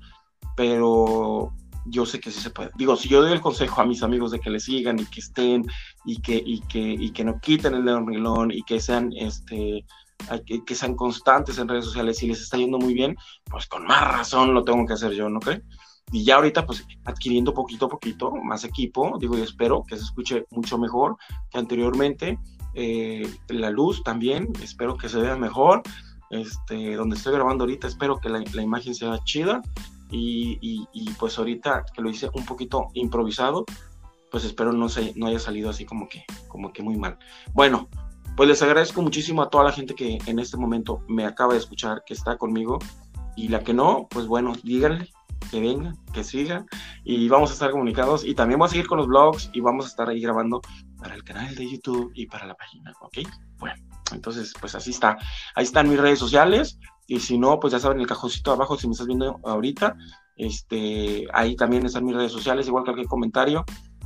pero 0.57 1.53
yo 1.87 2.07
sé 2.07 2.21
que 2.21 2.31
sí 2.31 2.41
se 2.41 2.51
puede. 2.51 2.71
Digo, 2.77 2.97
si 2.97 3.09
yo 3.09 3.23
doy 3.23 3.33
el 3.33 3.41
consejo 3.41 3.81
a 3.81 3.87
mis 3.87 4.03
amigos 4.03 4.31
de 4.31 4.41
que 4.41 4.51
le 4.51 4.61
sigan 4.61 4.99
y 4.99 5.07
que 5.07 5.21
estén 5.21 5.65
y 6.05 6.21
que, 6.21 6.43
y 6.45 6.61
que, 6.61 6.81
y 6.81 7.11
que 7.11 7.25
no 7.25 7.41
quiten 7.41 7.75
el 7.75 7.85
león 7.85 8.51
y 8.51 8.63
que 8.63 8.81
sean 8.81 9.13
este 9.17 9.85
que, 10.67 10.75
sean 10.75 10.95
constantes 10.95 11.59
en 11.59 11.69
redes 11.69 11.85
sociales 11.85 12.23
y 12.23 12.29
les 12.29 12.43
está 12.43 12.57
yendo 12.57 12.79
muy 12.79 12.95
bien, 12.95 13.17
pues 13.45 13.67
con 13.67 13.87
más 13.87 14.03
razón 14.03 14.55
lo 14.55 14.65
tengo 14.65 14.85
que 14.87 14.93
hacer 14.93 15.13
yo, 15.13 15.29
¿no 15.29 15.41
cree? 15.41 15.63
Y 16.11 16.25
ya 16.25 16.37
ahorita, 16.37 16.65
pues 16.65 16.87
adquiriendo 17.05 17.53
poquito 17.53 17.87
a 17.87 17.89
poquito 17.89 18.31
más 18.31 18.65
equipo, 18.65 19.19
digo, 19.21 19.37
y 19.37 19.43
espero 19.43 19.85
que 19.87 19.97
se 19.97 20.05
escuche 20.05 20.47
mucho 20.51 20.79
mejor 20.79 21.17
que 21.51 21.59
anteriormente. 21.59 22.39
Eh, 22.75 23.29
la 23.49 23.71
luz 23.71 24.03
también, 24.03 24.49
espero 24.63 24.97
que 24.97 25.09
se 25.09 25.19
vea 25.19 25.37
mejor. 25.37 25.83
Este, 26.31 26.95
donde 26.95 27.17
estoy 27.17 27.33
grabando 27.33 27.65
ahorita, 27.65 27.87
espero 27.87 28.19
que 28.19 28.29
la, 28.29 28.43
la 28.53 28.63
imagen 28.63 28.95
sea 28.95 29.19
chida. 29.25 29.61
Y, 30.11 30.59
y, 30.63 30.89
y, 30.95 31.11
pues 31.19 31.39
ahorita 31.39 31.85
que 31.93 32.01
lo 32.01 32.09
hice 32.09 32.31
un 32.33 32.47
poquito 32.47 32.89
improvisado, 32.95 33.67
pues 34.31 34.45
espero 34.45 34.73
no, 34.73 34.89
se, 34.89 35.13
no 35.17 35.27
haya 35.27 35.39
salido 35.39 35.69
así 35.69 35.85
como 35.85 36.09
que, 36.09 36.25
como 36.49 36.73
que 36.73 36.83
muy 36.83 36.97
mal. 36.97 37.19
Bueno, 37.53 37.89
pues 38.39 38.49
les 38.49 38.63
agradezco 38.63 39.03
muchísimo 39.03 39.43
a 39.43 39.51
toda 39.51 39.65
la 39.65 39.73
gente 39.73 39.97
que 39.97 40.17
en 40.27 40.39
este 40.39 40.57
momento 40.57 41.03
me 41.09 41.27
acaba 41.27 41.55
de 41.55 41.59
escuchar, 41.59 42.05
que 42.07 42.15
está 42.15 42.39
conmigo, 42.39 42.79
y 43.35 43.49
la 43.49 43.65
que 43.65 43.75
no, 43.75 44.07
pues 44.09 44.29
bueno, 44.29 44.53
díganle 44.63 45.11
que 45.51 45.61
venga, 45.61 45.93
que 46.13 46.23
siga, 46.23 46.65
y 47.03 47.29
vamos 47.29 47.51
a 47.51 47.55
estar 47.55 47.73
comunicados, 47.73 48.25
y 48.25 48.37
también 48.37 48.61
voy 48.61 48.67
a 48.67 48.71
seguir 48.71 48.87
con 48.87 48.99
los 48.99 49.09
blogs, 49.09 49.51
y 49.55 49.61
vamos 49.61 49.87
a 49.87 49.89
estar 49.89 50.09
ahí 50.09 50.21
grabando 50.21 50.61
para 50.99 51.17
el 51.17 51.25
canal 51.25 51.53
de 51.57 51.69
YouTube 51.69 52.13
y 52.15 52.27
para 52.27 52.47
la 52.47 52.55
página, 52.55 52.93
¿ok? 53.01 53.19
Bueno, 53.59 53.83
entonces, 54.13 54.55
pues 54.61 54.73
así 54.77 54.91
está. 54.91 55.19
Ahí 55.57 55.65
están 55.65 55.89
mis 55.89 55.99
redes 55.99 56.21
sociales, 56.21 56.79
y 57.09 57.19
si 57.19 57.39
no, 57.39 57.59
pues 57.59 57.73
ya 57.73 57.81
saben, 57.81 57.99
el 57.99 58.07
cajoncito 58.07 58.53
abajo, 58.53 58.79
si 58.79 58.87
me 58.87 58.93
estás 58.93 59.09
viendo 59.09 59.41
ahorita, 59.43 59.97
este, 60.37 61.27
ahí 61.35 61.57
también 61.57 61.85
están 61.87 62.05
mis 62.05 62.15
redes 62.15 62.31
sociales, 62.31 62.69
igual 62.69 62.85
cualquier 62.85 63.09
comentario, 63.09 63.65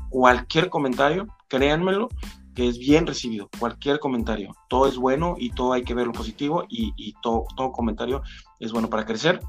cualquier 0.09 0.71
comentario, 0.71 1.27
créanmelo, 1.49 2.09
que 2.55 2.69
es 2.69 2.79
bien 2.79 3.07
recibido, 3.07 3.49
cualquier 3.59 3.99
comentario, 3.99 4.55
todo 4.69 4.87
es 4.87 4.97
bueno 4.97 5.37
y 5.39 5.51
todo 5.51 5.73
hay 5.73 5.83
que 5.83 5.95
verlo 5.95 6.13
positivo 6.13 6.65
y, 6.69 7.15
todo, 7.23 7.45
todo 7.57 7.73
comentario 7.73 8.23
es 8.61 8.73
bueno 8.73 8.89
para 8.91 9.07
crecer. 9.07 9.41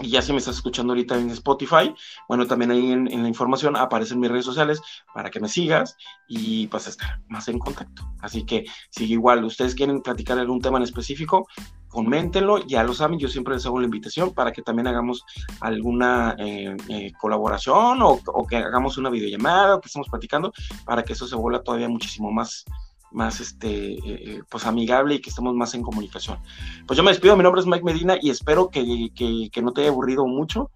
Y 0.00 0.08
ya 0.10 0.22
si 0.22 0.32
me 0.32 0.38
estás 0.38 0.56
escuchando 0.56 0.92
ahorita 0.92 1.18
en 1.18 1.30
Spotify, 1.30 1.94
bueno, 2.26 2.46
también 2.46 2.70
ahí 2.70 2.90
en, 2.90 3.22
la 3.22 3.28
información 3.28 3.76
aparecen 3.76 4.18
mis 4.18 4.30
redes 4.30 4.46
sociales 4.46 4.80
para 5.12 5.30
que 5.30 5.40
me 5.40 5.48
sigas 5.48 5.96
y 6.26 6.68
pues 6.68 6.86
estar 6.86 7.20
más 7.28 7.48
en 7.48 7.58
contacto. 7.58 8.10
Así 8.20 8.44
que 8.44 8.64
si 8.88 9.04
igual 9.04 9.44
ustedes 9.44 9.74
quieren 9.74 10.00
platicar 10.00 10.38
algún 10.38 10.60
tema 10.60 10.78
en 10.78 10.84
específico, 10.84 11.46
coméntenlo, 11.88 12.64
ya 12.66 12.82
lo 12.82 12.94
saben, 12.94 13.18
yo 13.18 13.28
siempre 13.28 13.54
les 13.54 13.66
hago 13.66 13.78
la 13.78 13.84
invitación 13.84 14.32
para 14.32 14.52
que 14.52 14.62
también 14.62 14.86
hagamos 14.86 15.22
alguna 15.60 16.34
eh, 16.38 16.76
eh, 16.88 17.12
colaboración 17.20 17.98
o, 18.00 18.46
que 18.48 18.56
hagamos 18.56 18.96
una 18.96 19.10
videollamada 19.10 19.76
o 19.76 19.80
que 19.80 19.88
estemos 19.88 20.08
platicando 20.08 20.52
para 20.86 21.02
que 21.02 21.12
eso 21.12 21.26
se 21.26 21.36
vuelva 21.36 21.62
todavía 21.62 21.88
muchísimo 21.88 22.30
más 22.30 22.64
más 23.12 23.40
este 23.40 23.94
eh, 23.94 24.42
pues 24.48 24.66
amigable 24.66 25.16
y 25.16 25.20
que 25.20 25.30
estemos 25.30 25.54
más 25.54 25.74
en 25.74 25.82
comunicación. 25.82 26.38
Pues 26.86 26.96
yo 26.96 27.02
me 27.02 27.10
despido, 27.10 27.36
mi 27.36 27.42
nombre 27.42 27.60
es 27.60 27.66
Mike 27.66 27.84
Medina 27.84 28.16
y 28.20 28.30
espero 28.30 28.70
que, 28.70 29.10
que 29.14 29.62
no 29.62 29.72
te 29.72 29.82
haya 29.82 29.90
aburrido 29.90 30.26
mucho. 30.26 30.70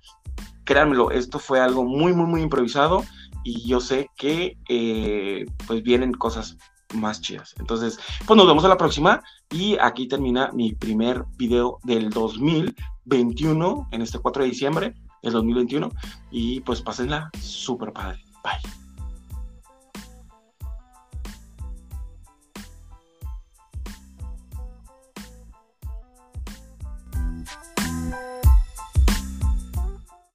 Créanmelo, 0.64 1.11
esto 1.11 1.38
fue 1.38 1.61
algo 1.61 1.85
muy, 1.85 2.12
muy, 2.12 2.27
muy 2.27 2.42
improvisado 2.42 3.05
y 3.44 3.66
yo 3.68 3.81
sé 3.81 4.09
que 4.16 4.57
pues 5.66 5.83
vienen 5.83 6.12
cosas 6.12 6.57
más 6.94 7.20
chidas. 7.20 7.55
Entonces, 7.59 7.99
pues 8.27 8.37
nos 8.37 8.47
vemos 8.47 8.64
a 8.64 8.68
la 8.68 8.77
próxima 8.77 9.23
y 9.51 9.77
aquí 9.81 10.07
termina 10.09 10.51
mi 10.53 10.73
primer 10.73 11.25
video 11.37 11.79
del 11.85 12.11
2021, 12.11 13.88
en 13.90 14.03
este 14.03 14.18
4 14.18 14.42
de 14.42 14.49
diciembre 14.49 14.94
del 15.23 15.33
2021 15.33 15.90
y 16.31 16.61
pues 16.61 16.81
pásenla 16.81 17.31
súper 17.40 17.92
padre. 17.92 18.23
Bye. 18.42 18.84